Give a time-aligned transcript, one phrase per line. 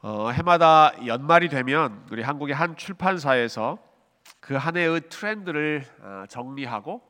[0.00, 3.78] 어, 해마다 연말이 되면 우리 한국의 한 출판사에서
[4.38, 7.02] 그 한 해의 트렌드를 어, 정리하고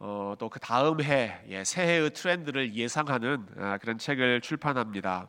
[0.00, 5.28] 어, 또 그 다음 해 예, 새해의 트렌드를 예상하는 아, 그런 책을 출판합니다.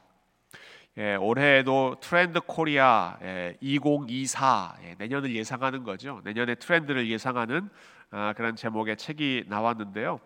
[0.97, 6.21] 예, 올해에도 트렌드 코리아 예, 2024 예, 내년을 예상하는 거죠.
[6.23, 7.69] 내년의 트렌드를 예상하는
[8.09, 10.19] 아, 그런 제목의 책이 나왔는데요.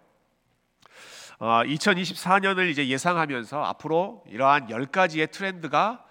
[1.40, 6.05] 어, 2024년을 이제 예상하면서 앞으로 이러한 열 가지의 트렌드가 아,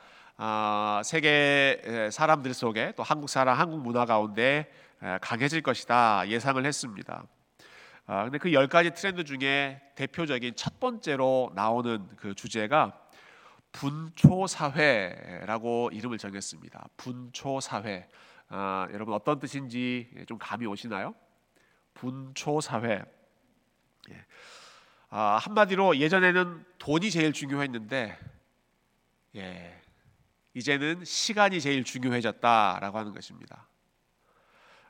[1.05, 4.71] 세계 사람들 속에 또 한국 사람, 한국 문화 가운데
[5.21, 7.25] 강해질 것이다 예상을 했습니다.
[8.07, 13.00] 아, 근데 그 열 가지 트렌드 중에 대표적인 첫 번째로 나오는 그 주제가
[13.72, 16.89] 분초 사회라고 이름을 정했습니다.
[16.96, 18.07] 분초 사회.
[18.49, 21.14] 아, 여러분 어떤 뜻인지 좀 감이 오시나요?
[21.94, 23.03] 분초 사회.
[24.11, 24.25] 예.
[25.08, 28.19] 아, 한마디로 예전에는 돈이 제일 중요했는데
[29.36, 29.80] 예,
[30.54, 33.69] 이제는 시간이 제일 중요해졌다라고 하는 것입니다.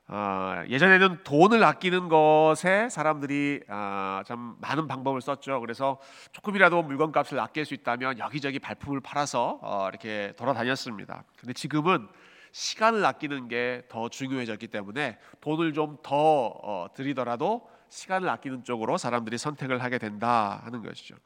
[0.07, 5.61] 어, 예전에는 돈을 아끼는 것에 사람들이 어, 참 많은 방법을 썼죠.
[5.61, 5.98] 그래서
[6.33, 11.25] 조금이라도 물건값을 아낄 수 있다면 여기저기 발품을 팔아서 어, 이렇게 돌아다녔습니다.
[11.39, 12.07] 근데 지금은
[12.53, 16.15] 시간을 아끼는 게 더 중요해졌기 때문에 돈을 좀더
[16.62, 21.17] 어, 들이더라도 시간을 아끼는 쪽으로 사람들이 선택을 하게 된다 하는 것이죠.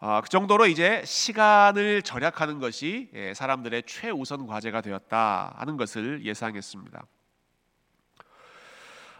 [0.00, 7.06] 어, 그 정도로 이제 시간을 절약하는 것이 예, 사람들의 최우선 과제가 되었다 하는 것을 예상했습니다.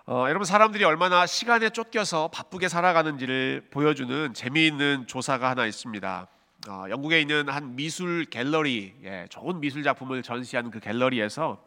[0.07, 6.27] 어, 여러분 사람들이 얼마나 시간에 쫓겨서 바쁘게 살아가는지를 보여주는 재미있는 조사가 하나 있습니다.
[6.69, 11.63] 어, 영국에 있는 한 미술 갤러리, 예, 좋은 미술 작품을 전시하는 그 갤러리에서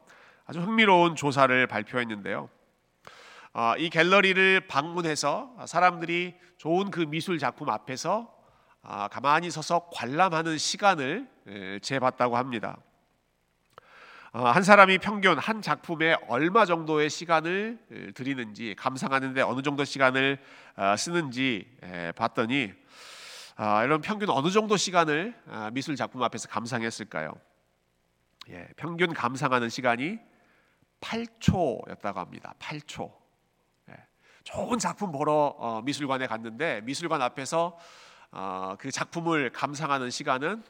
[0.46, 2.50] 아주 흥미로운 조사를 발표했는데요.
[3.54, 8.37] 어, 이 갤러리를 방문해서 사람들이 좋은 그 미술 작품 앞에서
[8.90, 11.28] 아, 가만히 서서 관람하는 시간을
[11.82, 12.78] 재봤다고 합니다.
[14.32, 20.42] 아, 한 사람이 평균 한 작품에 얼마 정도의 시간을 들이는지 감상하는데 어느 정도 시간을
[20.78, 21.70] 아, 쓰는지
[22.16, 22.72] 봤더니
[23.60, 25.36] 여러분 평균 어느 정도 시간을
[25.74, 27.34] 미술 작품 앞에서 감상했을까요?
[28.52, 30.18] 예, 평균 감상하는 시간이
[31.02, 32.54] 8초였다고 합니다.
[32.60, 33.12] 8초.
[33.90, 33.96] 예,
[34.46, 37.78] 좋은 작품 보러 어, 미술관에 갔는데 미술관 앞에서
[38.32, 40.64] 어, 그 작품을 감상하는 시간은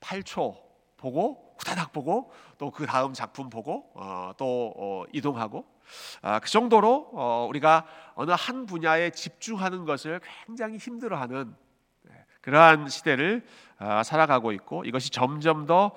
[0.00, 0.56] 8초
[0.96, 5.64] 보고 후다닥 보고 또 그 다음 작품 보고 어, 또 어, 이동하고
[6.22, 11.54] 아, 그 정도로 어, 우리가 어느 한 분야에 집중하는 것을 굉장히 힘들어하는
[12.02, 13.44] 네, 그러한 시대를
[13.78, 15.92] 아, 살아가고 있고 이것이 점점 더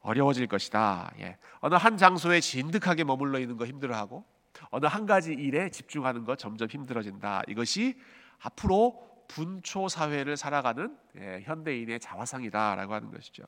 [0.00, 1.12] 어려워질 것이다.
[1.20, 1.38] 예.
[1.60, 4.24] 어느 한 장소에 진득하게 머물러 있는 거 힘들어하고
[4.70, 7.42] 어느 한 가지 일에 집중하는 것 점점 힘들어진다.
[7.48, 7.98] 이것이
[8.40, 13.44] 앞으로 분초 사회를 살아가는 예, 현대인의 자화상이다라고 하는 것이죠.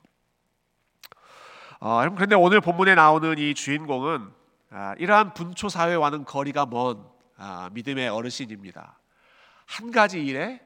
[1.81, 4.31] 어, 그런데 오늘 본문에 나오는 이 주인공은
[4.71, 7.05] 아, 이러한 분초 사회와는 거리가 먼
[7.37, 8.99] 아, 믿음의 어르신입니다.
[9.67, 10.61] 한 가지 일에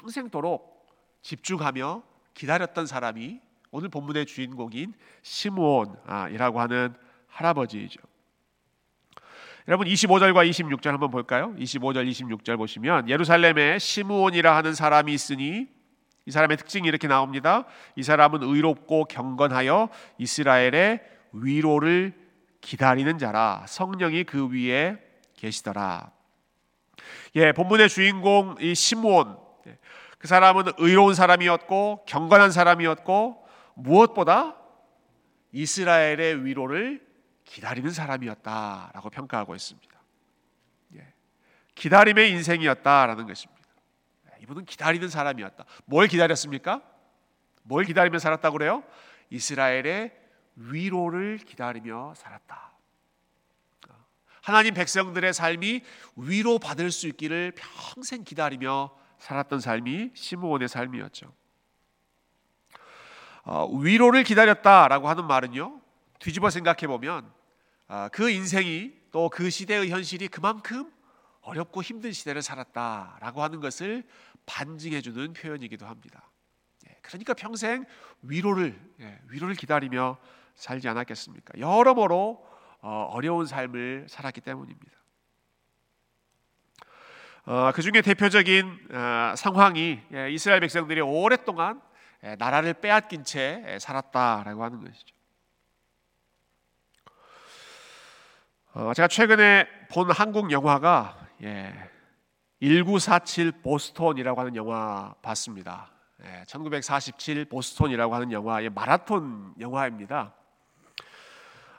[0.00, 0.88] 평생도록
[1.22, 2.02] 집중하며
[2.34, 3.40] 기다렸던 사람이
[3.70, 6.94] 오늘 본문의 주인공인 시므온이라고 하는
[7.28, 8.00] 할아버지이죠.
[9.70, 11.54] 여러분 25절과 26절 한번 볼까요?
[11.56, 15.68] 25절 26절 보시면 예루살렘에 시므온이라 하는 사람이 있으니
[16.26, 17.66] 이 사람의 특징이 이렇게 나옵니다.
[17.94, 19.88] 이 사람은 의롭고 경건하여
[20.18, 21.04] 이스라엘의
[21.34, 22.14] 위로를
[22.60, 24.98] 기다리는 자라 성령이 그 위에
[25.36, 26.10] 계시더라.
[27.36, 29.36] 예, 본문의 주인공 이 시므온
[29.68, 29.78] 예,
[30.18, 34.56] 그 사람은 의로운 사람이었고 경건한 사람이었고 무엇보다
[35.52, 37.08] 이스라엘의 위로를
[37.50, 40.00] 기다리는 사람이었다라고 평가하고 있습니다.
[40.94, 41.12] 예.
[41.74, 43.60] 기다림의 인생이었다라는 것입니다.
[44.30, 45.64] 예, 이분은 기다리는 사람이었다.
[45.84, 46.80] 뭘 기다렸습니까?
[47.64, 48.84] 뭘 기다리며 살았다고 그래요?
[49.30, 50.16] 이스라엘의
[50.54, 52.70] 위로를 기다리며 살았다.
[54.42, 55.82] 하나님 백성들의 삶이
[56.16, 61.32] 위로 받을 수 있기를 평생 기다리며 살았던 삶이 시므온의 삶이었죠.
[63.42, 65.80] 어, 위로를 기다렸다라고 하는 말은요.
[66.20, 67.39] 뒤집어 생각해 보면 아,
[68.12, 70.90] 그 인생이 또 그 시대의 현실이 그만큼
[71.42, 74.04] 어렵고 힘든 시대를 살았다라고 하는 것을
[74.46, 76.30] 반증해 주는 표현이기도 합니다.
[76.88, 77.84] 예, 그러니까 평생
[78.22, 80.18] 위로를 예, 위로를 기다리며
[80.54, 81.58] 살지 않았겠습니까?
[81.58, 82.46] 여러모로
[82.82, 84.92] 어, 어려운 삶을 살았기 때문입니다.
[87.46, 91.80] 어, 그 중에 대표적인 어, 상황이 예, 이스라엘 백성들이 오랫동안
[92.38, 95.19] 나라를 빼앗긴 채 살았다라고 하는 것이죠.
[98.72, 101.74] 어, 제가 최근에 본 한국 영화가 예,
[102.60, 105.90] 1947 보스턴이라고 하는 영화 봤습니다.
[106.46, 110.34] 1947 보스톤이라고 하는 영화의 마라톤 영화입니다.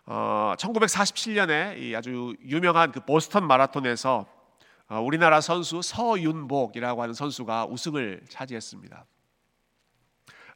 [0.05, 4.25] 어, 1947년에 이 아주 유명한 그 보스턴 마라톤에서
[4.89, 9.05] 어, 우리나라 선수 서윤복이라고 하는 선수가 우승을 차지했습니다.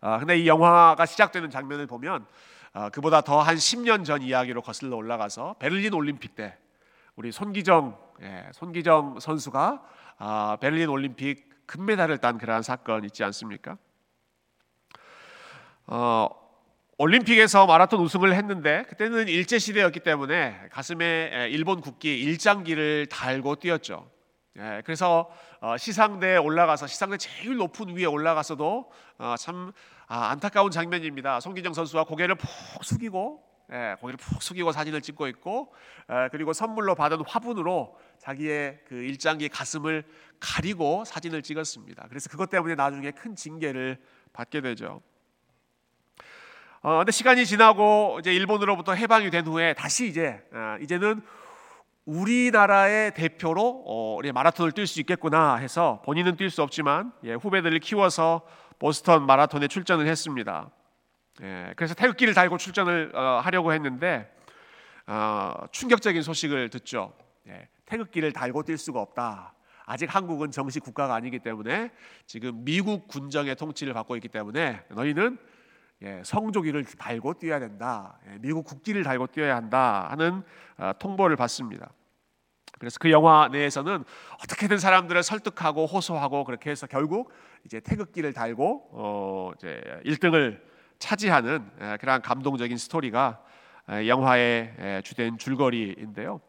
[0.02, 2.28] 아, 근데 이 영화가 시작되는 장면을 보면 아,
[2.92, 6.58] 그보다 더 한 10년 전 이야기로 거슬러 올라가서 베를린 올림픽 때
[7.16, 9.84] 우리 손기정 예, 손기정 선수가
[10.18, 13.78] 아, 베를린 올림픽 금메달을 딴 그러한 사건 있지 않습니까?
[15.88, 16.30] 어,
[16.98, 24.10] 올림픽에서 마라톤 우승을 했는데 그때는 일제 시대였기 때문에 가슴에 예, 일본 국기 일장기를 달고 뛰었죠.
[24.58, 25.30] 예, 그래서
[25.60, 29.74] 어, 시상대에 올라가서 시상대 제일 높은 위에 올라가서도 어, 참
[30.08, 31.42] 아, 안타까운 장면입니다.
[31.42, 32.50] 송기정 선수가 고개를 푹
[32.84, 33.44] 숙이고
[33.74, 35.74] 예, 고개를 푹 숙이고 사진을 찍고 있고
[36.32, 40.04] 그리고 선물로 받은 화분으로 자기의 그 일장기 가슴을
[40.40, 42.06] 가리고 사진을 찍었습니다.
[42.08, 44.00] 그래서 그것 때문에 나중에 큰 징계를
[44.32, 45.02] 받게 되죠.
[46.82, 51.24] 어, 근데 시간이 지나고 이제 일본으로부터 해방이 된 후에 다시 이제 어, 이제는
[52.06, 58.42] 우리나라의 대표로 어, 마라톤을 뛸 수 있겠구나 해서 본인은 뛸 수 없지만 예, 후배들을 키워서
[58.78, 60.70] 보스턴 마라톤에 출전을 했습니다.
[61.42, 64.32] 예, 그래서 태극기를 달고 출전을 어, 하려고 했는데
[65.08, 67.14] 어, 충격적인 소식을 듣죠.
[67.48, 69.54] 예, 태극기를 달고 뛸 수가 없다.
[69.88, 71.92] 아직 한국은 정식 국가가 아니기 때문에
[72.26, 75.38] 지금 미국 군정의 통치를 받고 있기 때문에 너희는
[76.02, 78.20] 예, 성조기를 달고 뛰어야 된다.
[78.30, 80.44] 예, 미국 국기를 달고 뛰어야 한다 하는
[80.78, 81.92] 어, 통보를 받습니다.
[82.78, 84.04] 그래서 그 영화 내에서는
[84.44, 87.32] 어떻게든 사람들을 설득하고 호소하고 그렇게 해서 결국
[87.64, 90.62] 이제 태극기를 달고 어 이제 1등을
[91.00, 93.42] 차지하는 예, 그러한 감동적인 스토리가
[93.92, 96.42] 예, 영화의 예, 주된 줄거리인데요.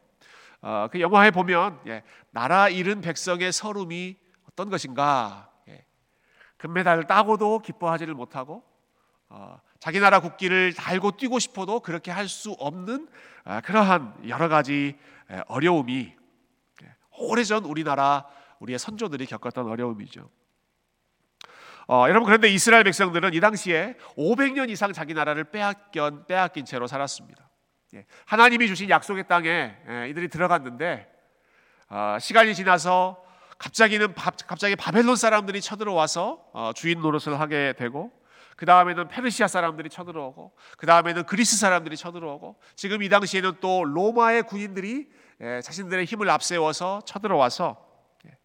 [0.63, 4.17] 어, 그 영화에 보면 예, 나라 잃은 백성의 서름이
[4.51, 5.51] 어떤 것인가?
[5.69, 5.85] 예,
[6.57, 8.65] 금메달을 따고도 기뻐하지를 못하고
[9.28, 13.08] 어, 자기 나라 국기를 달고 뛰고 싶어도 그렇게 할 수 없는
[13.44, 14.96] 아, 그러한 여러 가지
[15.46, 16.14] 어려움이
[17.19, 18.26] 오래전 우리나라
[18.58, 20.28] 우리의 선조들이 겪었던 어려움이죠.
[21.88, 27.49] 어, 여러분 그런데 이스라엘 백성들은 이 당시에 500년 이상 자기 나라를 빼앗긴, 빼앗긴 채로 살았습니다.
[27.94, 31.08] 예, 하나님이 주신 약속의 땅에 예, 이들이 들어갔는데
[31.88, 33.23] 어, 시간이 지나서
[33.58, 38.11] 갑자기는 바, 갑자기 바벨론 사람들이 쳐들어와서 어, 주인 노릇을 하게 되고
[38.56, 44.44] 그 다음에는 페르시아 사람들이 쳐들어오고 그 다음에는 그리스 사람들이 쳐들어오고 지금 이 당시에는 또 로마의
[44.44, 45.11] 군인들이
[45.43, 47.76] 예, 자신들의 힘을 앞세워서 쳐들어와서
[48.26, 48.38] 예,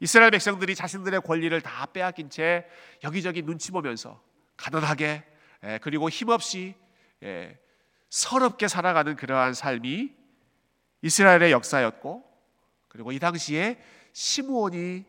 [0.00, 2.66] 이스라엘 백성들이 자신들의 권리를 다 빼앗긴 채
[3.04, 4.20] 여기저기 눈치 보면서
[4.56, 5.22] 가난하게
[5.64, 6.74] 예, 그리고 힘없이
[8.10, 10.12] 서럽게 살아가는 그러한 삶이
[11.02, 12.24] 이스라엘의 역사였고
[12.88, 13.80] 그리고 이 당시에
[14.12, 15.04] 시므온이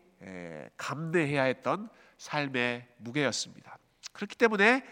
[0.76, 3.78] 감내해야 했던 삶의 무게였습니다.
[4.14, 4.82] 그렇기 때문에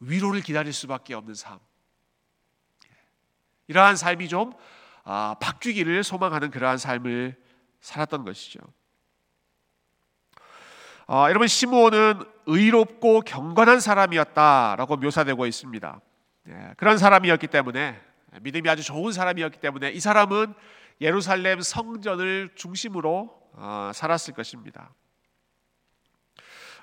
[0.00, 1.58] 위로를 기다릴 수밖에 없는 삶.
[3.68, 4.52] 이러한 삶이 좀
[5.04, 7.40] 아, 바뀌기를 소망하는 그러한 삶을
[7.80, 8.60] 살았던 것이죠.
[11.06, 16.00] 아, 여러분 시므온은 의롭고 경건한 사람이었다라고 묘사되고 있습니다.
[16.48, 18.00] 예, 그런 사람이었기 때문에
[18.40, 20.54] 믿음이 아주 좋은 사람이었기 때문에 이 사람은
[21.00, 24.92] 예루살렘 성전을 중심으로 어, 살았을 것입니다.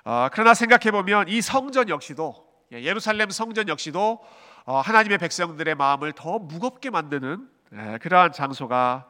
[0.04, 4.20] 어, 그러나 생각해 보면 이 성전 역시도 예, 예루살렘 성전 역시도
[4.64, 9.06] 어, 하나님의 백성들의 마음을 더 무겁게 만드는 예, 그러한 장소가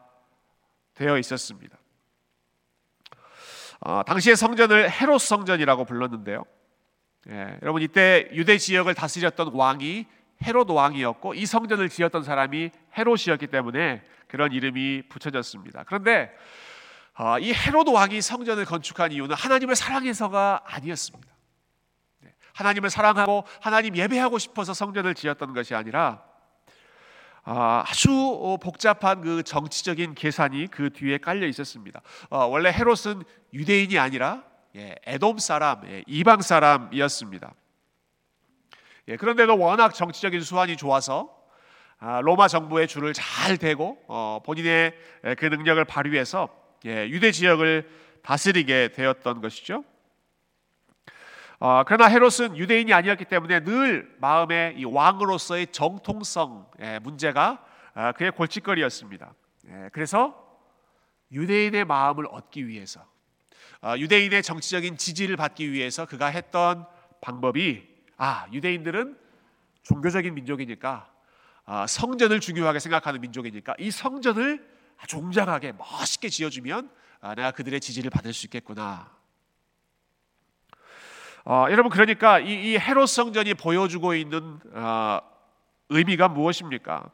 [0.95, 1.79] 되어 있었습니다.
[3.81, 6.45] 어, 당시의 성전을 헤롯 성전이라고 불렀는데요.
[7.31, 10.07] 예, 여러분 이때 유대 지역을 다스렸던 왕이
[10.45, 15.85] 헤롯 왕이었고 이 성전을 지었던 사람이 헤롯이었기 때문에 그런 이름이 붙여졌습니다.
[15.85, 16.35] 그런데
[17.19, 21.33] 어, 이 헤롯 왕이 성전을 건축한 이유는 하나님을 사랑해서가 아니었습니다.
[22.21, 26.23] 네, 하나님을 사랑하고 하나님 예배하고 싶어서 성전을 지었던 것이 아니라
[27.45, 32.01] 아, 아주 복잡한 그 정치적인 계산이 그 뒤에 깔려 있었습니다.
[32.31, 34.45] 어, 원래 헤롯은 유대인이 아니라
[34.77, 37.53] 예, 에돔 사람, 예, 이방 사람이었습니다.
[39.09, 41.37] 예, 그런데도 워낙 정치적인 수완이 좋아서
[41.99, 44.95] 아, 로마 정부의 줄을 잘 대고 어, 본인의
[45.37, 47.89] 그 능력을 발휘해서 유대 지역을
[48.23, 49.85] 다스리게 되었던 것이죠.
[51.59, 58.33] 어, 그러나 헤롯은 유대인이 아니었기 때문에 늘 마음에 이 왕으로서의 정통성 예, 문제가 어, 그의
[58.33, 59.33] 골칫거리였습니다.
[59.69, 60.59] 예, 그래서
[61.31, 63.07] 유대인의 마음을 얻기 위해서
[63.81, 66.85] 어, 유대인의 정치적인 지지를 받기 위해서 그가 했던
[67.21, 69.17] 방법이 아 유대인들은
[69.83, 71.13] 종교적인 민족이니까
[71.65, 74.72] 아, 성전을 중요하게 생각하는 민족이니까 이 성전을
[75.03, 76.89] 아주 웅장하게 멋있게 지어주면
[77.21, 79.11] 아, 내가 그들의 지지를 받을 수 있겠구나
[81.45, 85.19] 어, 여러분 그러니까 이, 이 헤롯 성전이 보여주고 있는 어,
[85.89, 87.11] 의미가 무엇입니까?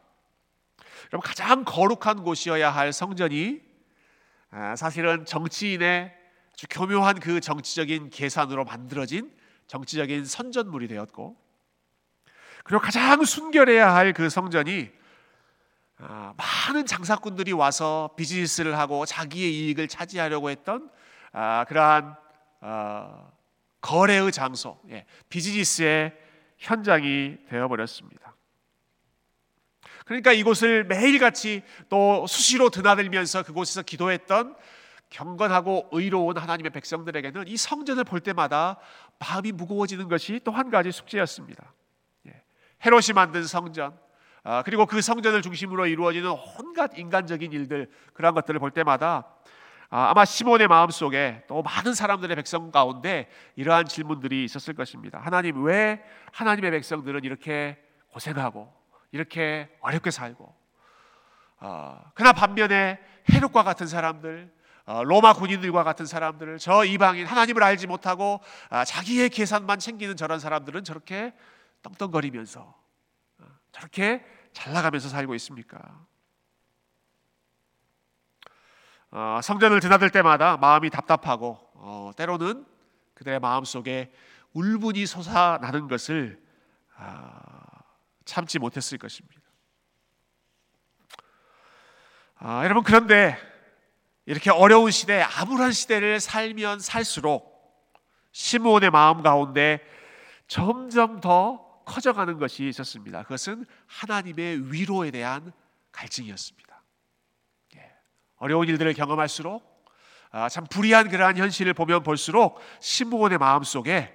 [1.12, 3.62] 여러분 가장 거룩한 곳이어야 할 성전이
[4.50, 6.14] 아, 사실은 정치인의
[6.52, 9.34] 아주 교묘한 그 정치적인 계산으로 만들어진
[9.66, 11.36] 정치적인 선전물이 되었고
[12.64, 14.97] 그리고 가장 순결해야 할 그 성전이 아,
[15.98, 20.90] 많은 장사꾼들이 와서 비즈니스를 하고 자기의 이익을 차지하려고 했던
[21.32, 22.16] 아, 그러한
[22.60, 23.32] 어,
[23.80, 26.16] 거래의 장소, 예, 비즈니스의
[26.58, 28.34] 현장이 되어버렸습니다.
[30.04, 34.56] 그러니까 이곳을 매일같이 또 수시로 드나들면서 그곳에서 기도했던
[35.10, 38.78] 경건하고 의로운 하나님의 백성들에게는 이 성전을 볼 때마다
[39.18, 41.72] 마음이 무거워지는 것이 또 한 가지 숙제였습니다.
[42.26, 42.42] 예,
[42.84, 43.98] 헤롯이 만든 성전,
[44.44, 49.26] 아, 그리고 그 성전을 중심으로 이루어지는 온갖 인간적인 일들 그런 것들을 볼 때마다
[49.90, 55.18] 아, 아마 시몬의 마음 속에 또 많은 사람들의 백성 가운데 이러한 질문들이 있었을 것입니다.
[55.18, 56.02] 하나님 왜
[56.32, 57.78] 하나님의 백성들은 이렇게
[58.12, 58.72] 고생하고
[59.12, 60.54] 이렇게 어렵게 살고
[61.60, 63.00] 어, 그러나 반면에
[63.32, 64.52] 헤롯과 같은 사람들
[64.84, 68.40] 어, 로마 군인들과 같은 사람들을 저 이방인 하나님을 알지 못하고
[68.70, 71.34] 아, 자기의 계산만 챙기는 저런 사람들은 저렇게
[71.82, 72.87] 떵떵거리면서 어,
[73.78, 75.78] 저렇게 잘 나가면서 살고 있습니까?
[79.10, 82.66] 어, 성전을 드나들 때마다 마음이 답답하고 어, 때로는
[83.14, 84.12] 그들의 마음 속에
[84.52, 86.42] 울분이 솟아나는 것을
[86.96, 87.62] 아,
[88.24, 89.40] 참지 못했을 것입니다.
[92.36, 93.38] 아, 여러분 그런데
[94.26, 97.56] 이렇게 어려운 시대, 암울한 시대를 살면 살수록
[98.32, 99.80] 시므온의 마음 가운데
[100.48, 103.22] 점점 더 커져가는 것이 있었습니다.
[103.22, 105.52] 그것은 하나님의 위로에 대한
[105.90, 106.82] 갈증이었습니다.
[107.76, 107.92] 예.
[108.36, 109.66] 어려운 일들을 경험할수록
[110.30, 114.14] 아, 참 불의한 그러한 현실을 보면 볼수록 시므온의 마음 속에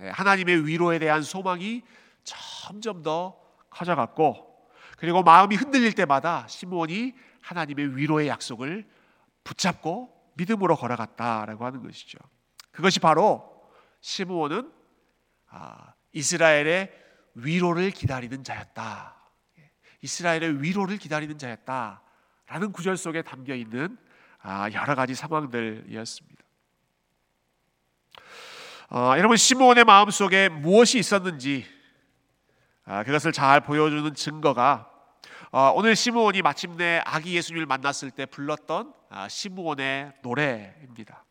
[0.00, 1.82] 예, 하나님의 위로에 대한 소망이
[2.24, 4.48] 점점 더 커져갔고
[4.96, 8.88] 그리고 마음이 흔들릴 때마다 시므온이 하나님의 위로의 약속을
[9.44, 12.18] 붙잡고 믿음으로 걸어갔다라고 하는 것이죠.
[12.70, 13.68] 그것이 바로
[14.00, 14.72] 시므온은
[15.48, 16.92] 아, 이스라엘의
[17.34, 19.16] 위로를 기다리는 자였다.
[20.02, 22.02] 이스라엘의 위로를 기다리는 자였다
[22.46, 23.96] 라는 구절 속에 담겨 있는
[24.42, 26.44] 아, 여러 가지 상황들이었습니다.
[28.92, 31.64] 어, 여러분 시므온의 마음 속에 무엇이 있었는지
[32.84, 34.90] 아, 그것을 잘 보여주는 증거가
[35.52, 41.24] 어, 오늘 시므온이 마침내 아기 예수님을 만났을 때 불렀던 아, 시므온의 노래입니다.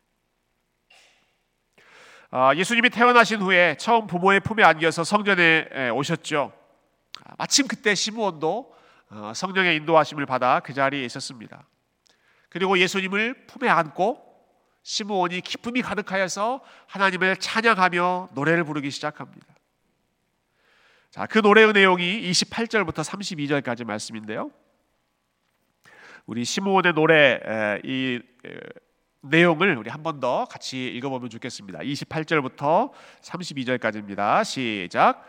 [2.32, 6.54] 아, 예수님이 태어나신 후에 처음 부모의 품에 안겨서 성전에 오셨죠.
[7.40, 8.76] 마침 그때 시므온도
[9.10, 11.66] 어, 성령의 인도하심을 받아 그 자리에 있었습니다.
[12.50, 14.24] 그리고 예수님을 품에 안고
[14.84, 19.48] 시므온이 기쁨이 가득하여서 하나님을 찬양하며 노래를 부르기 시작합니다.
[21.10, 24.52] 자, 그 노래의 내용이 28절부터 32절까지 말씀인데요.
[26.28, 27.40] 우리 시므온의 노래
[27.84, 28.22] 이
[29.22, 31.80] 내용을 우리 한 번 더 같이 읽어보면 좋겠습니다.
[31.80, 34.44] 28절부터 32절까지입니다.
[34.44, 35.26] 시작.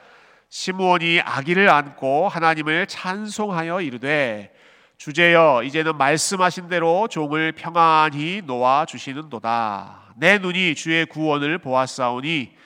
[0.49, 4.53] 시므온이 아기를 안고 하나님을 찬송하여 이르되
[4.97, 10.15] 주제여 이제는 말씀하신 대로 종을 평안히 놓아 주시는도다.
[10.17, 12.57] 내 눈이 주의 구원을 보았사오니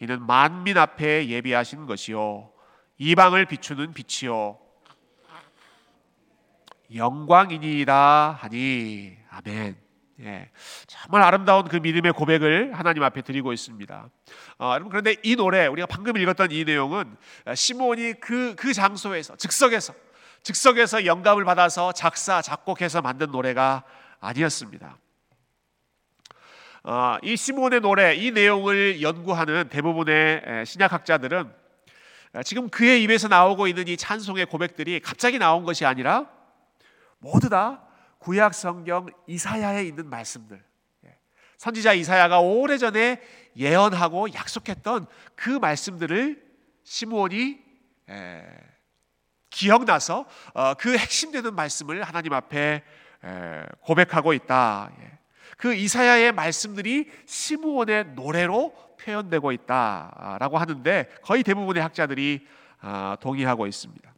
[0.00, 2.50] 이는 만민 앞에 예비하신 것이요
[2.98, 4.58] 이방을 비추는 빛이요
[6.94, 9.83] 영광이니이다 하니 아멘.
[10.20, 10.48] 예,
[10.86, 14.08] 정말 아름다운 그 믿음의 고백을 하나님 앞에 드리고 있습니다.
[14.58, 17.16] 어, 여러분 그런데 이 노래 우리가 방금 읽었던 이 내용은
[17.54, 19.92] 시몬이 그, 그 장소에서 즉석에서
[20.44, 23.82] 즉석에서 영감을 받아서 작사 작곡해서 만든 노래가
[24.20, 24.98] 아니었습니다.
[26.84, 31.50] 어, 이 시몬의 노래 이 내용을 연구하는 대부분의 신약학자들은
[32.34, 36.26] 아, 지금 그의 입에서 나오고 있는 이 찬송의 고백들이 갑자기 나온 것이 아니라
[37.18, 37.83] 모두 다
[38.24, 40.62] 구약 성경 이사야에 있는 말씀들.
[41.04, 41.18] 예.
[41.58, 43.20] 선지자 이사야가 오래전에
[43.54, 46.42] 예언하고 약속했던 그 말씀들을
[46.84, 47.62] 시므온이
[49.50, 52.82] 기억나서 어, 그 핵심되는 말씀을 하나님 앞에
[53.80, 54.90] 고백하고 있다.
[55.00, 55.18] 예.
[55.58, 62.46] 그 이사야의 말씀들이 시므온의 노래로 표현되고 있다라고 하는데 거의 대부분의 학자들이
[62.80, 64.13] 아, 동의하고 있습니다.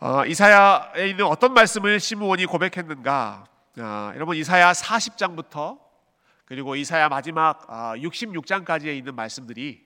[0.00, 3.44] 어, 이사야에 있는 어떤 말씀을 시므온이 고백했는가?
[3.80, 5.78] 아, 여러분 이사야 40장부터
[6.44, 9.84] 그리고 이사야 마지막 66장까지에 아, 있는 말씀들이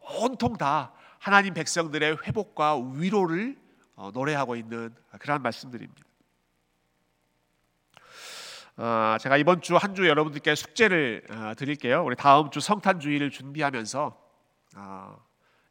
[0.00, 3.56] 온통 다 하나님 백성들의 회복과 위로를
[3.96, 6.02] 어, 노래하고 있는 그러한 말씀들입니다.
[8.78, 12.02] 어, 제가 이번 주 한 주 여러분들께 숙제를 어, 드릴게요.
[12.02, 14.16] 우리 다음 주 성탄 주일을 준비하면서
[14.76, 15.16] 어,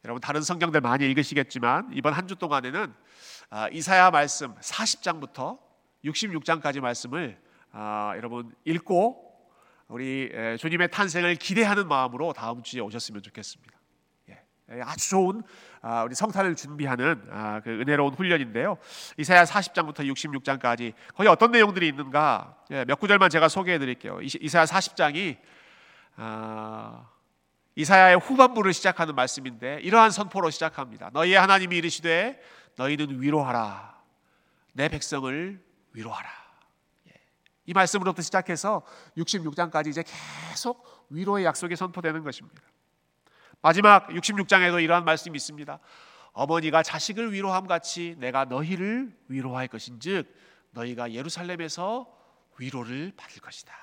[0.06, 3.09] 여러분 다른 성경들 많이 읽으시겠지만 이번 한 주 동안에는 어,
[3.72, 5.58] 이사야 말씀 40장부터
[6.06, 7.40] 66장까지 말씀을
[7.72, 9.30] 어, 여러분 읽고
[9.88, 13.74] 우리 에, 주님의 탄생을 기대하는 마음으로 다음 주에 오셨으면 좋겠습니다.
[14.30, 14.40] 예,
[14.72, 15.42] 예 아주 좋은
[15.82, 18.78] 아, 우리 성탄을 준비하는 아, 그 은혜로운 훈련인데요.
[19.18, 24.20] 이사야 40장부터 66장까지 거기 어떤 내용들이 있는가 예, 몇 구절만 제가 소개해 드릴게요.
[24.22, 25.38] 이사야 40장이
[26.18, 27.10] 아,
[27.76, 31.10] 이사야의 후반부를 시작하는 말씀인데 이러한 선포로 시작합니다.
[31.14, 32.40] 너희의 하나님이 이르시되
[32.80, 34.00] 너희는 위로하라
[34.72, 36.30] 내 백성을 위로하라.
[37.08, 37.14] 예.
[37.66, 38.84] 이 말씀으로부터 시작해서
[39.18, 40.04] 66장까지 이제
[40.50, 42.62] 계속 위로의 약속이 선포되는 것입니다.
[43.62, 45.80] 마지막 66장에도 이러한 말씀이 있습니다.
[46.32, 50.34] 어머니가 자식을 위로함 같이 내가 너희를 위로할 것인즉
[50.72, 52.10] 너희가 예루살렘에서
[52.58, 53.74] 위로를 받을 것이다.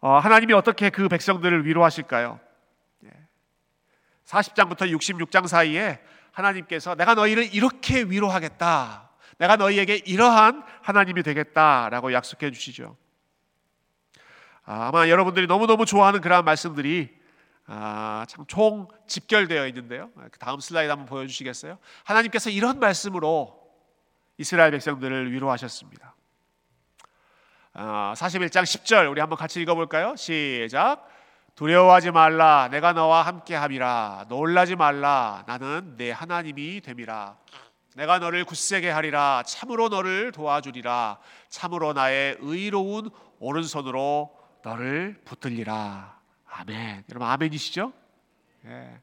[0.00, 2.40] 어, 하나님이 어떻게 그 백성들을 위로하실까요?
[4.32, 6.00] 40장부터 66장 사이에
[6.32, 9.10] 하나님께서 내가 너희를 이렇게 위로하겠다.
[9.38, 12.96] 내가 너희에게 이러한 하나님이 되겠다라고 약속해 주시죠.
[14.64, 17.20] 아, 아마 여러분들이 너무너무 좋아하는 그러한 말씀들이
[17.66, 20.10] 아, 참 총 집결되어 있는데요.
[20.30, 21.78] 그 다음 슬라이드 한번 보여주시겠어요?
[22.04, 23.60] 하나님께서 이런 말씀으로
[24.38, 26.14] 이스라엘 백성들을 위로하셨습니다.
[27.74, 30.16] 아, 41장 10절 우리 한번 같이 읽어볼까요?
[30.16, 31.08] 시작.
[31.62, 37.36] 두려워하지 말라 내가 너와 함께 함이라 놀라지 말라 나는 내 하나님이 됨이라
[37.94, 46.18] 내가 너를 굳세게 하리라 참으로 너를 도와주리라 참으로 나의 의로운 오른손으로 너를 붙들리라.
[46.48, 47.04] 아멘.
[47.10, 47.92] 여러분 아멘이시죠?
[48.66, 49.00] 예.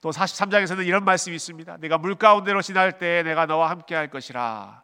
[0.00, 1.76] 또 43장에서는 이런 말씀이 있습니다.
[1.76, 4.82] 내가 물 가운데로 지날 때 내가 너와 함께 할 것이라.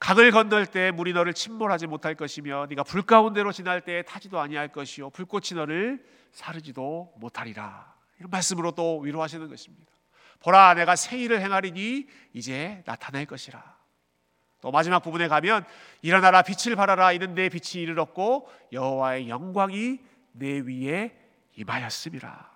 [0.00, 4.68] 강을 건널 때 물이 너를 침몰하지 못할 것이며 네가 불 가운데로 지날 때 타지도 아니할
[4.68, 7.94] 것이요 불꽃이 너를 사르지도 못하리라.
[8.18, 9.92] 이런 말씀으로 또 위로하시는 것입니다.
[10.40, 13.62] 보라 내가 새 일을 행하리니 이제 나타날 것이라.
[14.62, 15.64] 또 마지막 부분에 가면
[16.02, 19.98] 일어나라 빛을 발하라 이는 내 빛이 이르렀고 여호와의 영광이
[20.32, 21.14] 내 위에
[21.56, 22.50] 임하였음이라.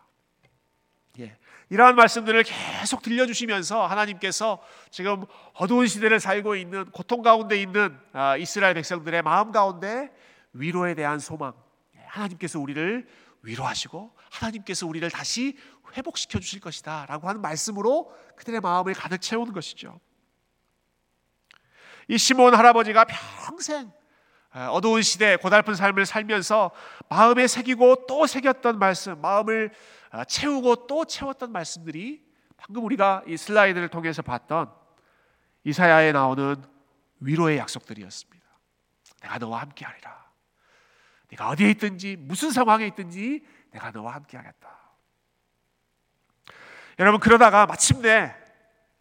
[1.20, 1.36] 예.
[1.74, 8.74] 이러한 말씀들을 계속 들려주시면서 하나님께서 지금 어두운 시대를 살고 있는 고통 가운데 있는 아, 이스라엘
[8.74, 10.12] 백성들의 마음 가운데
[10.52, 11.52] 위로에 대한 소망,
[11.96, 13.08] 예, 하나님께서 우리를
[13.42, 15.58] 위로하시고 하나님께서 우리를 다시
[15.96, 19.98] 회복시켜 주실 것이다 라고 하는 말씀으로 그들의 마음을 가득 채우는 것이죠.
[22.06, 23.90] 이 시몬 할아버지가 평생
[24.70, 26.70] 어두운 시대 고달픈 삶을 살면서
[27.08, 29.72] 마음에 새기고 또 새겼던 말씀, 마음을
[30.03, 32.24] 아, 채우고 또 채웠던 말씀들이
[32.56, 34.72] 방금 우리가 이 슬라이드를 통해서 봤던
[35.64, 36.62] 이사야에 나오는
[37.18, 38.44] 위로의 약속들이었습니다.
[39.22, 40.24] 내가 너와 함께하리라.
[41.30, 44.78] 네가 어디에 있든지 무슨 상황에 있든지 내가 너와 함께하겠다.
[47.00, 48.32] 여러분 그러다가 마침내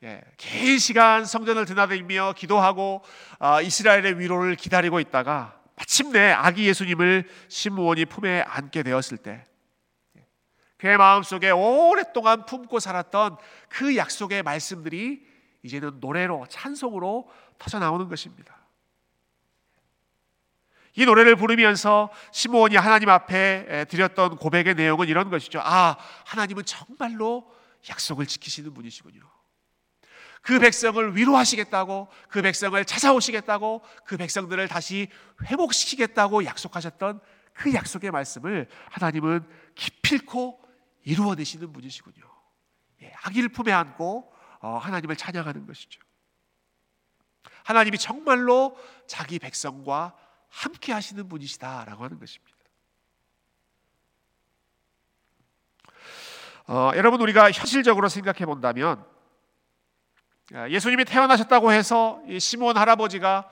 [0.03, 3.03] 예, 긴 시간 성전을 드나들며 기도하고
[3.39, 9.52] 어, 이스라엘의 위로를 기다리고 있다가 마침내 아기 예수님을 신무원이 품에 안게 되었을 때 예,
[10.83, 13.37] 그의 마음속에 오랫동안 품고 살았던
[13.69, 15.25] 그 약속의 말씀들이
[15.61, 18.57] 이제는 노래로 찬송으로 터져 나오는 것입니다.
[20.95, 25.61] 이 노래를 부르면서 시므온이 하나님 앞에 드렸던 고백의 내용은 이런 것이죠.
[25.63, 27.49] 아, 하나님은 정말로
[27.89, 29.21] 약속을 지키시는 분이시군요.
[30.41, 35.07] 그 백성을 위로하시겠다고 그 백성을 찾아오시겠다고 그 백성들을 다시
[35.45, 37.21] 회복시키겠다고 약속하셨던
[37.53, 40.62] 그 약속의 말씀을 하나님은 기필코
[41.03, 42.23] 이루어내시는 분이시군요.
[43.01, 46.01] 예, 아기를 품에 안고 어, 하나님을 찬양하는 것이죠.
[47.63, 50.15] 하나님이 정말로 자기 백성과
[50.49, 52.53] 함께 하시는 분이시다라고 하는 것입니다.
[56.67, 59.05] 어, 여러분 우리가 현실적으로 생각해 본다면
[60.53, 63.49] 아, 예수님이 태어나셨다고 해서 시몬 할아버지가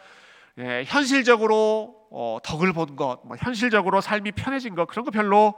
[0.59, 5.55] 예, 현실적으로 어, 덕을 본 것, 뭐 현실적으로 삶이 편해진 것 그런 거 별로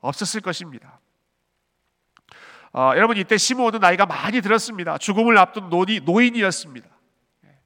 [0.00, 1.00] 없었을 것입니다.
[2.76, 4.98] 어, 여러분 이때 시몬은 나이가 많이 들었습니다.
[4.98, 6.88] 죽음을 앞둔 노니, 노인이었습니다.
[7.44, 7.58] 예,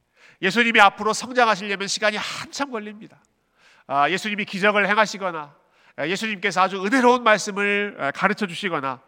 [0.42, 3.22] 예수님이 앞으로 성장하시려면 시간이 한참 걸립니다.
[3.86, 5.56] 아, 예수님이 기적을 행하시거나
[6.00, 9.00] 예, 예수님께서 아주 은혜로운 말씀을 가르쳐 주시거나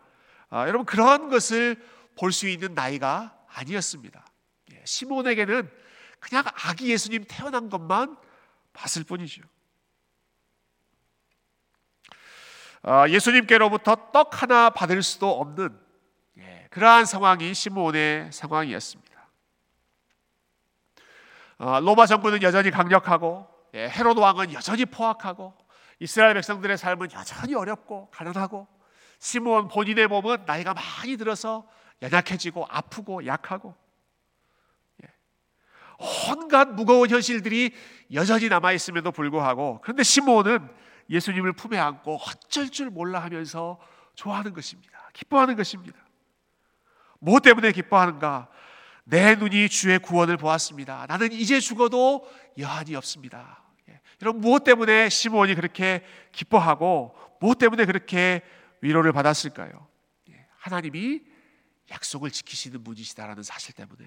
[0.48, 1.76] 아, 여러분 그런 것을
[2.18, 4.24] 볼 수 있는 나이가 아니었습니다.
[4.72, 5.70] 예, 시몬에게는
[6.18, 8.16] 그냥 아기 예수님 태어난 것만
[8.72, 9.42] 봤을 뿐이죠.
[12.84, 15.89] 어, 예수님께로부터 떡 하나 받을 수도 없는 예,
[16.70, 19.10] 그러한 상황이 시몬의 상황이었습니다.
[21.58, 25.54] 어, 로마 정부는 여전히 강력하고 예, 헤롯 왕은 여전히 포악하고
[25.98, 28.66] 이스라엘 백성들의 삶은 여전히 어렵고 가난하고
[29.18, 31.68] 시므온 본인의 몸은 나이가 많이 들어서
[32.00, 33.74] 연약해지고 아프고 약하고
[35.04, 35.08] 예.
[36.30, 37.74] 온갖 무거운 현실들이
[38.14, 40.66] 여전히 남아 있음에도 불구하고 그런데 시므온은
[41.10, 43.78] 예수님을 품에 안고 어쩔 줄 몰라 하면서
[44.14, 45.10] 좋아하는 것입니다.
[45.12, 45.98] 기뻐하는 것입니다.
[47.20, 48.48] 무엇 때문에 기뻐하는가?
[49.04, 51.06] 내 눈이 주의 구원을 보았습니다.
[51.08, 52.28] 나는 이제 죽어도
[52.58, 53.62] 여한이 없습니다.
[53.88, 54.00] 예.
[54.22, 58.42] 여러분 무엇 때문에 시므온이 그렇게 기뻐하고 무엇 때문에 그렇게
[58.80, 59.88] 위로를 받았을까요?
[60.30, 60.46] 예.
[60.58, 61.20] 하나님이
[61.90, 64.06] 약속을 지키시는 분이시다라는 사실 때문에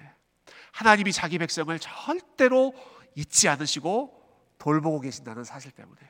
[0.72, 2.74] 하나님이 자기 백성을 절대로
[3.14, 4.22] 잊지 않으시고
[4.58, 6.00] 돌보고 계신다는 사실 때문에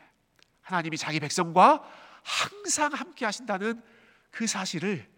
[0.63, 1.83] 하나님이 자기 백성과
[2.23, 3.83] 항상 함께 하신다는
[4.31, 5.14] 그 사실을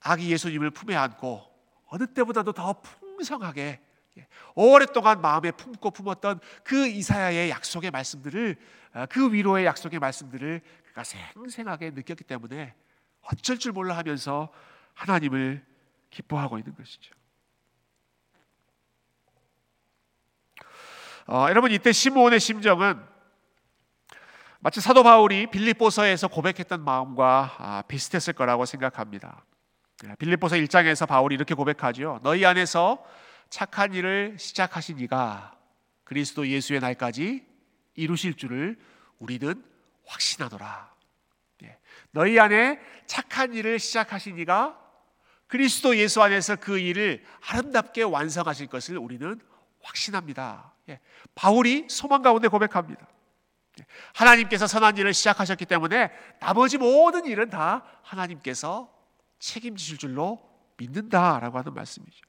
[0.00, 1.42] 아기 예수님을 품에 안고
[1.86, 3.80] 어느 때보다도 더 풍성하게
[4.18, 8.56] 예, 오랫동안 마음에 품고 품었던 그 이사야의 약속의 말씀들을
[8.92, 12.74] 아, 그 위로의 약속의 말씀들을 그가 생생하게 느꼈기 때문에
[13.22, 14.52] 어쩔 줄 몰라 하면서
[14.94, 15.64] 하나님을
[16.10, 17.14] 기뻐하고 있는 것이죠.
[21.26, 23.02] 어, 여러분 이때 시므온의 심정은
[24.60, 29.44] 마치 사도 바울이 빌립보서에서 고백했던 마음과 아, 비슷했을 거라고 생각합니다.
[30.04, 32.20] 예, 빌립보서 1장에서 바울이 이렇게 고백하죠.
[32.22, 33.04] 너희 안에서
[33.48, 35.56] 착한 일을 시작하신 이가
[36.04, 37.46] 그리스도 예수의 날까지
[37.94, 38.78] 이루실 줄을
[39.18, 39.62] 우리는
[40.06, 40.92] 확신하노라.
[41.64, 41.78] 예,
[42.10, 44.78] 너희 안에 착한 일을 시작하신 이가
[45.46, 49.40] 그리스도 예수 안에서 그 일을 아름답게 완성하실 것을 우리는
[49.82, 50.74] 확신합니다.
[50.88, 51.00] 예,
[51.34, 53.06] 바울이 소망 가운데 고백합니다.
[54.14, 58.94] 하나님께서 선한 일을 시작하셨기 때문에 나머지 모든 일은 다 하나님께서
[59.44, 60.40] 책임지실 줄로
[60.78, 62.24] 믿는다라고 하는 말씀이죠.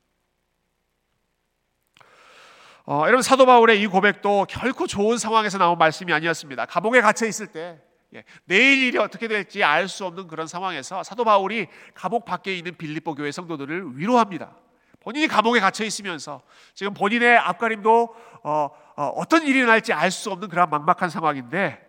[2.88, 6.66] 어, 여러분 사도 바울의 이 고백도 결코 좋은 상황에서 나온 말씀이 아니었습니다.
[6.66, 7.82] 감옥에 갇혀 있을 때
[8.14, 12.78] 예, 내일 일이 어떻게 될지 알 수 없는 그런 상황에서 사도 바울이 감옥 밖에 있는
[12.78, 14.56] 빌립보 교회 성도들을 위로합니다.
[15.00, 20.50] 본인이 감옥에 갇혀 있으면서 지금 본인의 앞가림도 어, 어, 떤 일이 날지 알 수 없는
[20.50, 21.82] 그런 막막한 상황인데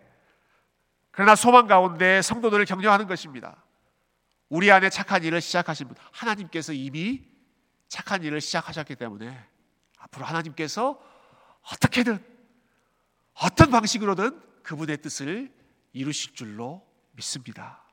[1.11, 3.66] 그러나 소망 가운데 성도들을 격려하는 것입니다.
[4.49, 7.25] 우리 안에 착한 일을 시작하신 분 하나님께서 이미
[7.87, 9.37] 착한 일을 시작하셨기 때문에
[9.97, 11.01] 앞으로 하나님께서
[11.73, 12.23] 어떻게든
[13.33, 15.51] 어떤 방식으로든 그분의 뜻을
[15.93, 17.83] 이루실 줄로 믿습니다.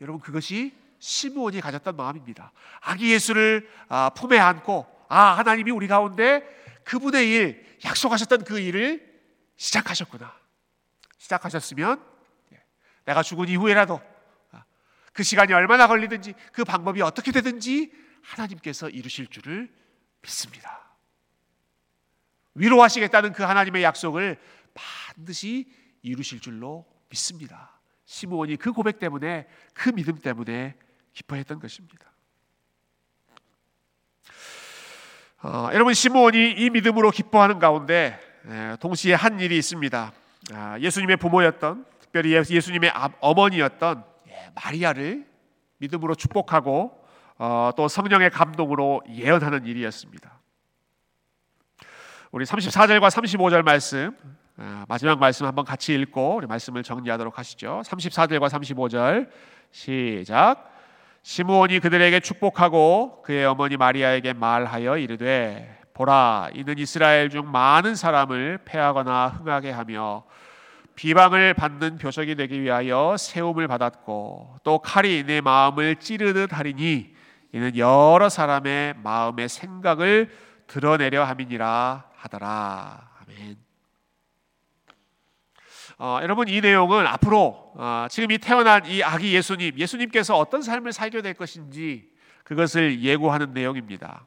[0.00, 2.52] 여러분 그것이 시므온이 가졌던 마음입니다.
[2.80, 6.42] 아기 예수를 아, 품에 안고 아 하나님이 우리 가운데
[6.84, 9.10] 그분의 일 약속하셨던 그 일을
[9.56, 10.34] 시작하셨구나.
[11.18, 12.04] 시작하셨으면
[12.52, 12.62] 예,
[13.04, 14.09] 내가 죽은 이후에라도 아,
[15.12, 17.92] 그 시간이 얼마나 걸리든지 그 방법이 어떻게 되든지
[18.22, 19.72] 하나님께서 이루실 줄을
[20.22, 20.90] 믿습니다.
[22.54, 24.38] 위로하시겠다는 그 하나님의 약속을
[24.74, 25.70] 반드시
[26.02, 27.80] 이루실 줄로 믿습니다.
[28.04, 30.76] 시므온이 그 고백 때문에 그 믿음 때문에
[31.12, 32.10] 기뻐했던 것입니다.
[35.42, 40.12] 어, 여러분 시므온이 이 믿음으로 기뻐하는 가운데 에, 동시에 한 일이 있습니다.
[40.52, 44.19] 아, 예수님의 부모였던 특별히 예수님의 어머니였던 예,
[44.54, 45.26] 마리아를
[45.78, 47.00] 믿음으로 축복하고
[47.38, 50.40] 어, 또 성령의 감동으로 예언하는 일이었습니다.
[52.32, 54.16] 우리 34절과 35절 말씀
[54.56, 57.80] 아, 마지막 말씀 한번 같이 읽고 우리 말씀을 정리하도록 하시죠.
[57.84, 59.30] 34절과 35절
[59.70, 60.70] 시작.
[61.22, 69.28] 시므온이 그들에게 축복하고 그의 어머니 마리아에게 말하여 이르되 보라 이는 이스라엘 중 많은 사람을 패하거나
[69.28, 70.24] 흥하게 하며
[70.94, 77.14] 비방을 받는 표적이 되기 위하여 세움을 받았고 또 칼이 내 마음을 찌르듯 하리니
[77.52, 80.30] 이는 여러 사람의 마음의 생각을
[80.66, 83.56] 드러내려 함이니라 하더라 아멘.
[85.98, 90.92] 어, 여러분 이 내용은 앞으로 어, 지금 이 태어난 이 아기 예수님, 예수님께서 어떤 삶을
[90.92, 92.10] 살게 될 것인지
[92.44, 94.26] 그것을 예고하는 내용입니다.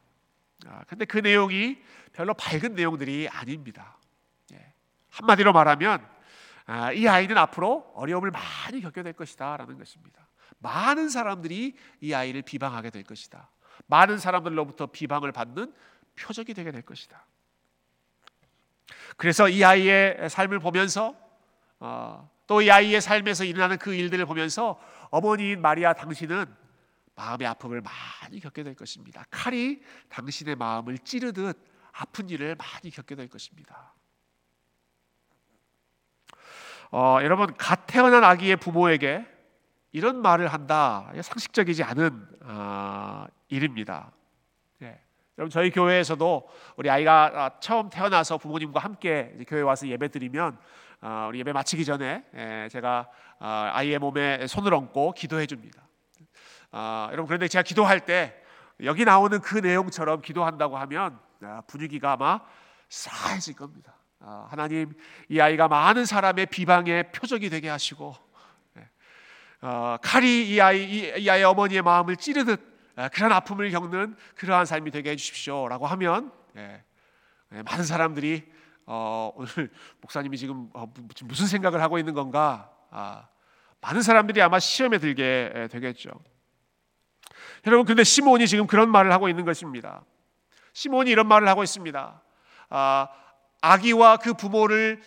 [0.67, 1.77] 아, 근데 그 내용이
[2.13, 3.97] 별로 밝은 내용들이 아닙니다.
[4.53, 4.73] 예.
[5.09, 6.12] 한마디로 말하면
[6.65, 10.27] 아, 이 아이는 앞으로 어려움을 많이 겪게 될 것이다라는 것입니다.
[10.59, 13.49] 많은 사람들이 이 아이를 비방하게 될 것이다.
[13.87, 15.73] 많은 사람들로부터 비방을 받는
[16.15, 17.25] 표적이 되게 될 것이다.
[19.17, 21.15] 그래서 이 아이의 삶을 보면서
[21.79, 26.45] 어, 또이 아이의 삶에서 일어나는 그 일들을 보면서 어머니인 마리아 당신은
[27.15, 29.25] 마음의 아픔을 많이 겪게 될 것입니다.
[29.29, 31.57] 칼이 당신의 마음을 찌르듯
[31.91, 33.93] 아픈 일을 많이 겪게 될 것입니다.
[36.95, 39.25] 어, 여러분 갓 태어난 아기의 부모에게
[39.93, 44.11] 이런 말을 한다 상식적이지 않은 어, 일입니다.
[44.77, 45.01] 네.
[45.39, 50.55] 여러분 저희 교회에서도 우리 아이가 아, 처음 태어나서 부모님과 함께 교회 와서 예배 드리면
[51.01, 55.81] 어, 우리 예배 마치기 전에 예, 제가 어, 아이의 몸에 손을 얹고 기도해 줍니다.
[56.71, 58.39] 아, 여러분 그런데 제가 기도할 때
[58.83, 62.41] 여기 나오는 그 내용처럼 기도한다고 하면 아, 분위기가 아마
[62.87, 63.95] 싸해질 겁니다.
[64.49, 64.93] 하나님
[65.29, 68.15] 이 아이가 많은 사람의 비방의 표적이 되게 하시고
[68.77, 68.87] 예,
[70.01, 72.61] 칼이 이 아이 이 아이 어머니의 마음을 찌르듯
[73.11, 76.83] 그런 아픔을 겪는 그러한 삶이 되게 해주십시오라고 하면 예,
[77.53, 78.51] 예, 많은 사람들이
[78.85, 80.91] 어, 오늘 목사님이 지금 어,
[81.23, 82.71] 무슨 생각을 하고 있는 건가?
[82.89, 83.27] 아,
[83.81, 86.11] 많은 사람들이 아마 시험에 들게 예, 되겠죠.
[87.65, 90.03] 여러분, 근데 시몬이 지금 그런 말을 하고 있는 것입니다.
[90.73, 92.21] 시몬이 이런 말을 하고 있습니다.
[92.69, 93.07] 아,
[93.63, 95.01] 아기와 그 부모를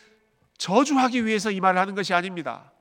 [0.56, 2.72] 저주하기 위해서 이 말을 하는 것이 아닙니다.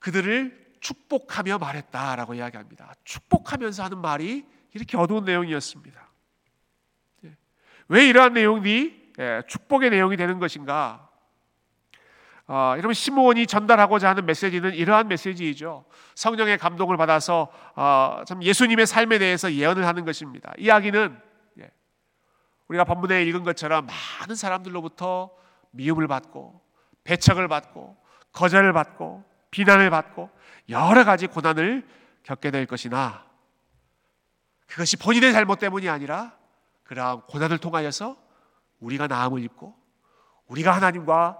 [0.00, 2.94] 그들을 축복하며 말했다라고 이야기합니다.
[3.04, 6.08] 축복하면서 하는 말이 이렇게 어두운 내용이었습니다.
[7.26, 7.36] 예.
[7.88, 11.08] 왜 이러한 내용이 예, 축복의 내용이 되는 것인가?
[12.48, 15.84] 어, 여러분 시므온이 전달하고자 하는 메시지는 이러한 메시지이죠.
[16.16, 20.52] 성령의 감동을 받아서 어, 참 예수님의 삶에 대해서 예언을 하는 것입니다.
[20.58, 21.23] 이야기는 예,
[22.68, 25.30] 우리가 본문에 읽은 것처럼 많은 사람들로부터
[25.70, 26.60] 미움을 받고
[27.04, 27.96] 배척을 받고
[28.32, 30.30] 거절을 받고 비난을 받고
[30.70, 31.86] 여러 가지 고난을
[32.22, 33.24] 겪게 될 것이나
[34.66, 36.36] 그것이 본인의 잘못 때문이 아니라
[36.84, 38.16] 그러한 고난을 통하여서
[38.80, 39.76] 우리가 나음을 입고
[40.46, 41.38] 우리가 하나님과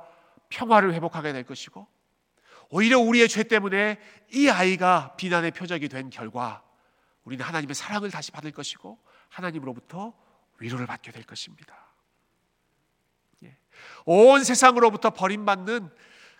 [0.50, 1.87] 평화를 회복하게 될 것이고
[2.70, 3.98] 오히려 우리의 죄 때문에
[4.32, 6.62] 이 아이가 비난의 표적이 된 결과
[7.24, 10.12] 우리는 하나님의 사랑을 다시 받을 것이고 하나님으로부터
[10.58, 11.74] 위로를 받게 될 것입니다.
[13.42, 13.56] 예.
[14.06, 15.90] 온 세상으로부터 버림받는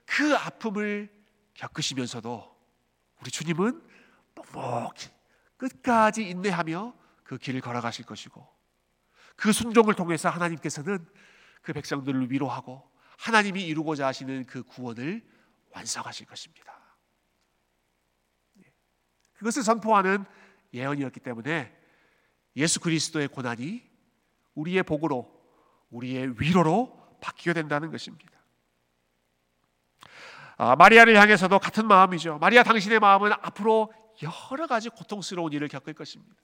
[0.07, 1.13] 그 아픔을
[1.55, 2.55] 겪으시면서도
[3.21, 3.83] 우리 주님은
[4.35, 5.09] 묵묵히
[5.57, 8.47] 끝까지 인내하며 그 길을 걸어가실 것이고
[9.37, 11.07] 그 순종을 통해서 하나님께서는
[11.63, 15.27] 그 백성들을 위로하고 하나님이 이루고자 하시는 그 구원을
[15.71, 16.79] 완성하실 것입니다.
[18.59, 18.73] 예.
[19.35, 20.25] 그것을 선포하는
[20.73, 21.75] 예언이었기 때문에
[22.57, 23.94] 예수 그리스도의 고난이
[24.55, 25.31] 우리의 복으로
[25.91, 28.33] 우리의 위로로 바뀌게 된다는 것입니다.
[30.57, 32.39] 아, 마리아를 향해서도 같은 마음이죠.
[32.39, 36.37] 마리아 당신의 마음은 앞으로 여러 가지 고통스러운 일을 겪을 것입니다.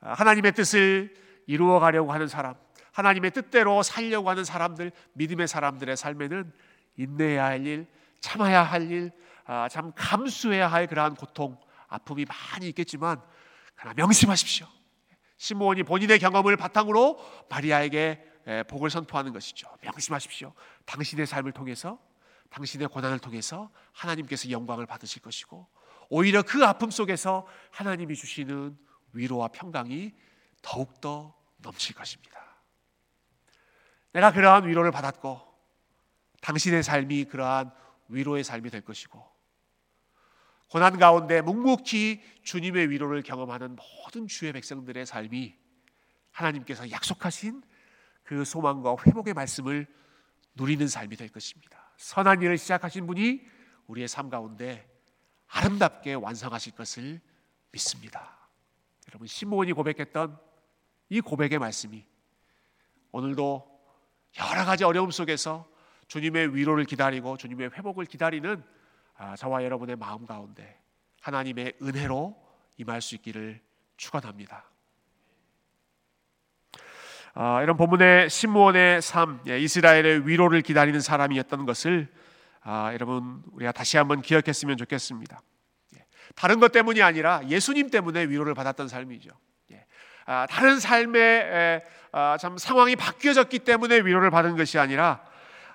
[0.00, 1.14] 아, 하나님의 뜻을
[1.46, 2.54] 이루어 가려고 하는 사람,
[2.92, 6.52] 하나님의 뜻대로 살려고 하는 사람들, 믿음의 사람들의 삶에는
[6.96, 7.86] 인내해야 할 일,
[8.20, 9.10] 참아야 할 일,
[9.44, 13.20] 아, 참 감수해야 할 그러한 고통, 아픔이 많이 있겠지만
[13.74, 14.66] 그러나 명심하십시오.
[15.44, 17.18] 시므온이 본인의 경험을 바탕으로
[17.50, 19.68] 마리아에게 복을 선포하는 것이죠.
[19.82, 20.54] 명심하십시오.
[20.86, 21.98] 당신의 삶을 통해서
[22.48, 25.68] 당신의 고난을 통해서 하나님께서 영광을 받으실 것이고
[26.08, 28.78] 오히려 그 아픔 속에서 하나님이 주시는
[29.12, 30.14] 위로와 평강이
[30.62, 32.40] 더욱더 넘칠 것입니다.
[34.12, 35.42] 내가 그러한 위로를 받았고
[36.40, 37.70] 당신의 삶이 그러한
[38.08, 39.33] 위로의 삶이 될 것이고
[40.74, 45.54] 고난 가운데 묵묵히 주님의 위로를 경험하는 모든 주의 백성들의 삶이
[46.32, 47.62] 하나님께서 약속하신
[48.24, 49.86] 그 소망과 회복의 말씀을
[50.56, 51.92] 누리는 삶이 될 것입니다.
[51.98, 53.40] 선한 일을 시작하신 분이
[53.86, 54.84] 우리의 삶 가운데
[55.46, 57.20] 아름답게 완성하실 것을
[57.70, 58.36] 믿습니다.
[59.10, 60.36] 여러분 시므온이 고백했던
[61.08, 62.04] 이 고백의 말씀이
[63.12, 63.80] 오늘도
[64.40, 65.68] 여러 가지 어려움 속에서
[66.08, 68.74] 주님의 위로를 기다리고 주님의 회복을 기다리는 아,
[69.36, 70.80] 저와 여러분의 마음 가운데
[71.20, 72.36] 하나님의 은혜로
[72.78, 73.60] 임할 수 있기를
[73.96, 74.64] 축원합니다.
[77.36, 82.08] 아, 이런 본문의 신무원의 삶, 예, 이스라엘의 위로를 기다리는 사람이었던 것을
[82.62, 85.40] 아, 여러분 우리가 다시 한번 기억했으면 좋겠습니다.
[85.96, 89.30] 예, 다른 것 때문이 아니라 예수님 때문에 위로를 받았던 삶이죠.
[89.72, 89.84] 예,
[90.26, 95.24] 아, 다른 삶의 에, 아, 참 상황이 바뀌어졌기 때문에 위로를 받은 것이 아니라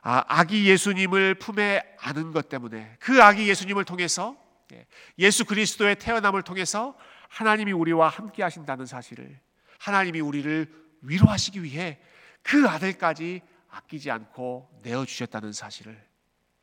[0.01, 4.37] 아, 아기 예수님을 품에 안은 것 때문에 그 아기 예수님을 통해서
[4.71, 4.85] 예,
[5.17, 9.39] 예수 그리스도의 태어남을 통해서 하나님이 우리와 함께 하신다는 사실을
[9.79, 10.67] 하나님이 우리를
[11.01, 11.99] 위로하시기 위해
[12.43, 16.01] 그 아들까지 아끼지 않고 내어 주셨다는 사실을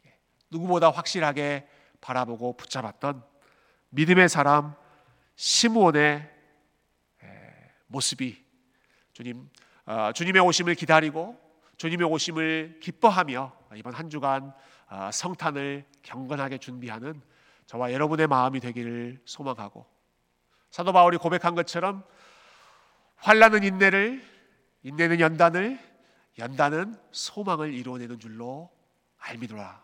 [0.07, 0.18] 예,
[0.51, 1.68] 누구보다 확실하게
[2.01, 3.25] 바라보고 붙잡았던
[3.90, 4.75] 믿음의 사람
[5.35, 6.31] 시므온의
[7.22, 8.44] 예, 모습이
[9.12, 9.49] 주님
[9.85, 11.45] 어, 주님의 오심을 기다리고
[11.77, 14.53] 주님의 오심을 기뻐하며 이번 한 주간
[14.89, 17.21] 어, 성탄을 경건하게 준비하는
[17.67, 19.87] 저와 여러분의 마음이 되기를 소망하고
[20.71, 22.05] 사도 바울이 고백한 것처럼
[23.17, 24.23] 환란은 인내를,
[24.83, 25.79] 인내는 연단을,
[26.39, 28.71] 연단은 소망을 이루어내는 줄로
[29.19, 29.83] 알미노라.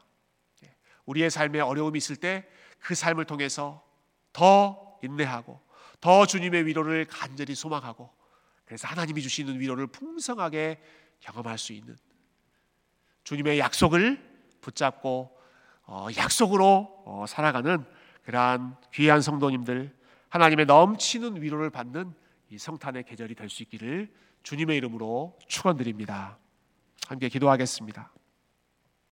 [0.65, 0.77] 예.
[1.07, 2.47] 우리의 삶에 어려움이 있을 때
[2.83, 3.83] 그 삶을 통해서
[4.33, 5.61] 더 인내하고
[6.01, 8.11] 더 주님의 위로를 간절히 소망하고
[8.65, 10.83] 그래서 하나님이 주시는 위로를 풍성하게
[11.23, 11.97] 경험할 수 있는
[13.25, 14.21] 주님의 약속을
[14.61, 15.39] 붙잡고
[15.85, 17.85] 어, 약속으로 어, 살아가는
[18.25, 19.97] 그러한 귀한 성도님들
[20.29, 22.15] 하나님의 넘치는 위로를 받는
[22.51, 26.39] 이 성탄의 계절이 될 수 있기를 주님의 이름으로 축원드립니다.
[27.07, 28.11] 함께 기도하겠습니다.